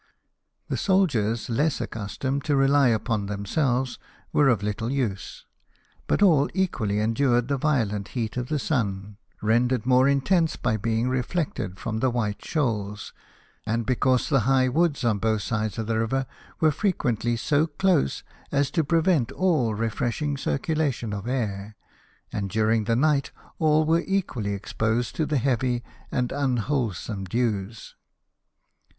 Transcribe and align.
The 0.67 0.77
soldiers, 0.77 1.47
less 1.47 1.79
accustomed 1.79 2.43
to 2.45 2.55
rely 2.55 2.87
upon 2.87 3.27
themselves, 3.27 3.99
were 4.33 4.49
of 4.49 4.63
little 4.63 4.91
use. 4.91 5.45
But 6.07 6.23
all 6.23 6.49
equally 6.55 6.97
endured 6.99 7.47
the 7.49 7.57
violent 7.59 8.07
heat 8.17 8.35
of 8.35 8.47
the 8.49 8.57
sun, 8.57 9.17
rendered 9.43 9.85
more 9.85 10.07
intense 10.09 10.55
by 10.55 10.75
being 10.75 11.07
re 11.07 11.21
flected 11.21 11.77
from 11.77 11.99
the 11.99 12.09
white 12.09 12.43
shoals, 12.43 13.13
and 13.63 13.85
because 13.85 14.27
the 14.27 14.39
high 14.49 14.67
woods 14.69 15.03
on 15.03 15.19
both 15.19 15.43
sides 15.43 15.77
of 15.77 15.85
the 15.85 15.99
river 15.99 16.25
were 16.59 16.71
frequently 16.71 17.35
so 17.35 17.67
close 17.67 18.23
as 18.51 18.71
to 18.71 18.83
prevent 18.83 19.31
all. 19.31 19.75
refreshing 19.75 20.35
circulation 20.35 21.13
of 21.13 21.27
air; 21.27 21.75
and 22.33 22.49
during 22.49 22.85
the 22.85 22.95
night 22.95 23.29
all 23.59 23.85
were 23.85 24.01
equally 24.07 24.53
exposed 24.55 25.15
to 25.15 25.27
the 25.27 25.37
heavy 25.37 25.83
and 26.11 26.31
unwholesome 26.31 27.23
dews. 27.25 27.93